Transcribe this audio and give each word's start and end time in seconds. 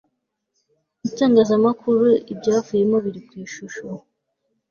itangazamakuru 1.07 2.05
ibyavuyemo 2.33 2.97
biri 3.05 3.21
ku 3.27 3.33
ishusho 3.45 3.85